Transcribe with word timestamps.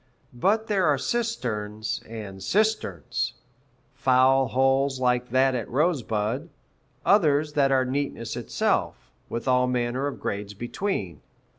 But 0.33 0.65
there 0.65 0.87
are 0.87 0.97
cisterns 0.97 2.01
and 2.09 2.41
cisterns 2.41 3.33
foul 3.93 4.47
holes 4.47 4.99
like 4.99 5.29
that 5.29 5.53
at 5.53 5.69
Rosebud, 5.69 6.49
others 7.05 7.53
that 7.53 7.71
are 7.71 7.85
neatness 7.85 8.35
itself, 8.35 9.11
with 9.29 9.47
all 9.47 9.67
manner 9.67 10.07
of 10.07 10.19
grades 10.19 10.55
between. 10.55 11.21